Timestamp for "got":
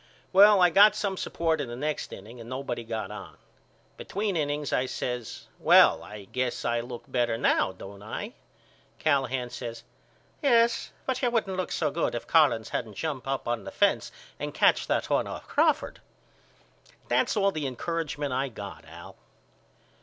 0.71-0.95, 2.83-3.11, 18.49-18.85